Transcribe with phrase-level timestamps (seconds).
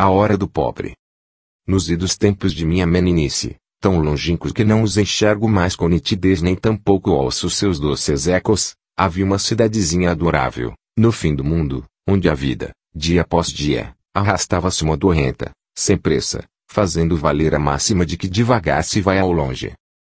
[0.00, 0.94] A hora do pobre.
[1.66, 6.40] Nos idos tempos de minha meninice, tão longínquos que não os enxergo mais com nitidez
[6.40, 12.28] nem tampouco ouço seus doces ecos, havia uma cidadezinha adorável, no fim do mundo, onde
[12.28, 18.28] a vida, dia após dia, arrastava-se modorrenta, sem pressa, fazendo valer a máxima de que
[18.28, 19.72] devagar se vai ao longe.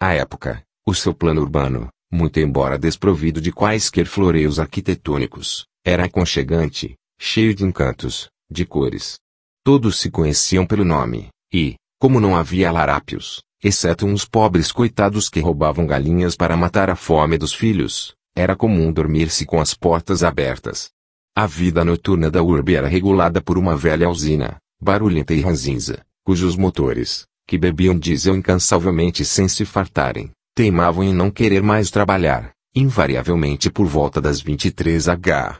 [0.00, 6.94] À época, o seu plano urbano, muito embora desprovido de quaisquer floreios arquitetônicos, era aconchegante,
[7.20, 9.18] cheio de encantos, de cores.
[9.66, 15.40] Todos se conheciam pelo nome, e, como não havia larápios, exceto uns pobres coitados que
[15.40, 20.90] roubavam galinhas para matar a fome dos filhos, era comum dormir-se com as portas abertas.
[21.34, 26.54] A vida noturna da urbe era regulada por uma velha usina, barulhenta e ranzinza, cujos
[26.54, 33.68] motores, que bebiam diesel incansavelmente sem se fartarem, teimavam em não querer mais trabalhar, invariavelmente
[33.68, 35.58] por volta das 23 h.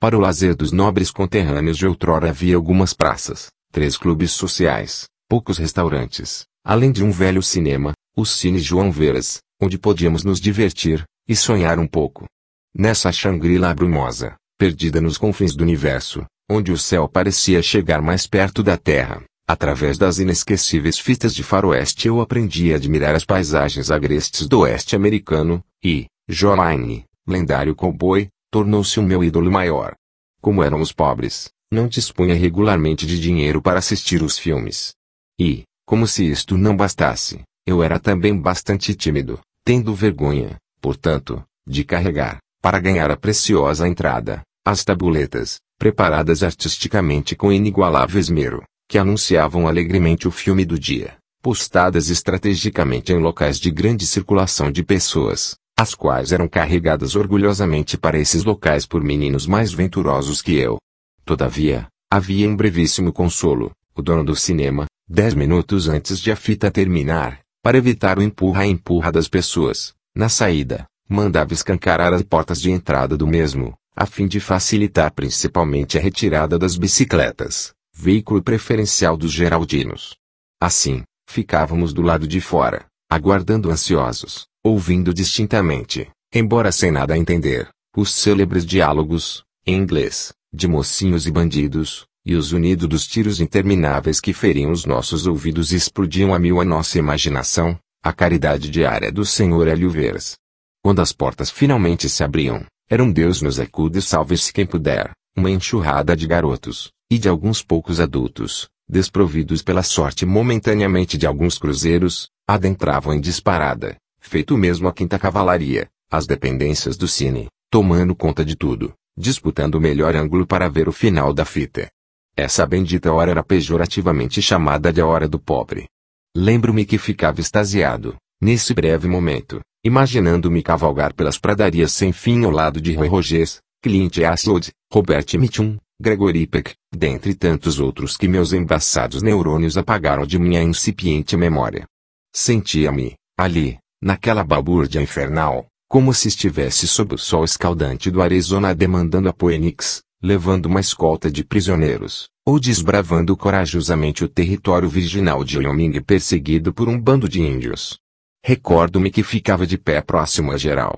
[0.00, 5.58] Para o lazer dos nobres conterrâneos de outrora havia algumas praças, três clubes sociais, poucos
[5.58, 11.34] restaurantes, além de um velho cinema, o Cine João Veras, onde podíamos nos divertir, e
[11.34, 12.26] sonhar um pouco.
[12.72, 18.62] Nessa Xangri-La brumosa, perdida nos confins do universo, onde o céu parecia chegar mais perto
[18.62, 24.46] da terra, Através das inesquecíveis fitas de faroeste eu aprendi a admirar as paisagens agrestes
[24.46, 29.94] do oeste americano, e, Jolaine, lendário cowboy, tornou-se o meu ídolo maior.
[30.40, 34.94] Como éramos pobres, não dispunha regularmente de dinheiro para assistir os filmes.
[35.38, 41.84] E, como se isto não bastasse, eu era também bastante tímido, tendo vergonha, portanto, de
[41.84, 49.68] carregar, para ganhar a preciosa entrada, as tabuletas, preparadas artisticamente com inigualável esmero, que anunciavam
[49.68, 55.94] alegremente o filme do dia, postadas estrategicamente em locais de grande circulação de pessoas, as
[55.94, 60.76] quais eram carregadas orgulhosamente para esses locais por meninos mais venturosos que eu.
[61.24, 66.68] Todavia, havia um brevíssimo consolo, o dono do cinema, dez minutos antes de a fita
[66.68, 73.16] terminar, para evitar o empurra-empurra das pessoas, na saída, mandava escancarar as portas de entrada
[73.16, 80.14] do mesmo, a fim de facilitar principalmente a retirada das bicicletas veículo preferencial dos Geraldinos.
[80.60, 87.68] Assim, ficávamos do lado de fora, aguardando ansiosos, ouvindo distintamente, embora sem nada a entender,
[87.96, 94.20] os célebres diálogos, em inglês, de mocinhos e bandidos, e os unidos dos tiros intermináveis
[94.20, 99.10] que feriam os nossos ouvidos e explodiam a mil a nossa imaginação, a caridade diária
[99.10, 100.36] do Senhor Hélio Veras.
[100.82, 105.50] Quando as portas finalmente se abriam, era um Deus nos acude salve-se quem puder, uma
[105.50, 112.28] enxurrada de garotos, e de alguns poucos adultos, desprovidos pela sorte momentaneamente de alguns cruzeiros,
[112.46, 113.96] adentravam em disparada,
[114.28, 119.80] feito mesmo a quinta cavalaria, as dependências do cine, tomando conta de tudo, disputando o
[119.80, 121.90] melhor ângulo para ver o final da fita.
[122.36, 125.88] Essa bendita hora era pejorativamente chamada de a hora do pobre.
[126.36, 132.80] Lembro-me que ficava extasiado, nesse breve momento, imaginando-me cavalgar pelas pradarias sem fim ao lado
[132.80, 139.20] de Roy Rogers, Clint Eastwood, Robert Mitchum, Gregory Peck, dentre tantos outros que meus embaçados
[139.20, 141.86] neurônios apagaram de minha incipiente memória.
[142.32, 149.28] Sentia-me, ali, naquela balbúrdia infernal, como se estivesse sob o sol escaldante do Arizona demandando
[149.28, 156.00] a Phoenix, levando uma escolta de prisioneiros, ou desbravando corajosamente o território virginal de Wyoming
[156.02, 157.98] perseguido por um bando de índios.
[158.44, 160.94] Recordo-me que ficava de pé próximo a geral,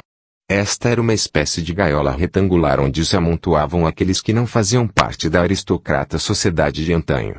[0.53, 5.29] esta era uma espécie de gaiola retangular onde se amontoavam aqueles que não faziam parte
[5.29, 7.37] da aristocrata sociedade de antanho.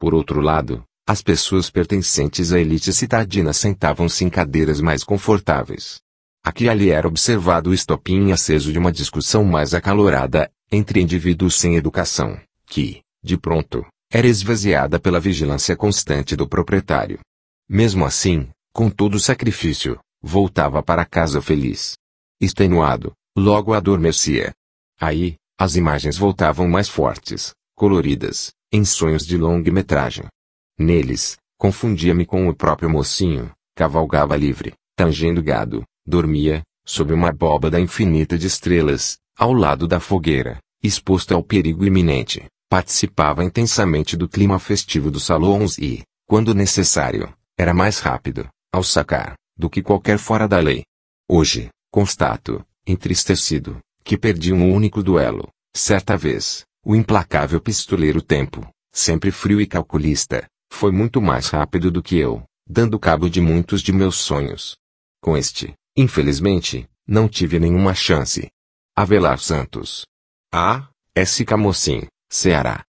[0.00, 6.00] Por outro lado, as pessoas pertencentes à elite citadina sentavam-se em cadeiras mais confortáveis.
[6.42, 11.56] Aqui e ali era observado o estopim aceso de uma discussão mais acalorada, entre indivíduos
[11.56, 17.18] sem educação, que, de pronto, era esvaziada pela vigilância constante do proprietário.
[17.68, 21.94] Mesmo assim, com todo o sacrifício, voltava para casa feliz
[22.40, 24.52] extenuado, logo adormecia.
[25.00, 30.26] Aí, as imagens voltavam mais fortes, coloridas, em sonhos de longa-metragem.
[30.78, 38.36] Neles, confundia-me com o próprio mocinho, cavalgava livre, tangendo gado, dormia, sob uma abóbada infinita
[38.36, 45.10] de estrelas, ao lado da fogueira, exposto ao perigo iminente, participava intensamente do clima festivo
[45.10, 50.58] dos salões e, quando necessário, era mais rápido, ao sacar, do que qualquer fora da
[50.58, 50.84] lei.
[51.28, 55.48] Hoje, Constato, entristecido, que perdi um único duelo.
[55.72, 60.44] Certa vez, o implacável pistoleiro Tempo, sempre frio e calculista,
[60.74, 64.76] foi muito mais rápido do que eu, dando cabo de muitos de meus sonhos.
[65.22, 68.48] Com este, infelizmente, não tive nenhuma chance.
[68.96, 70.04] Avelar Santos.
[70.52, 70.88] A.
[71.14, 71.44] S.
[71.44, 72.82] Camocim, Ceará.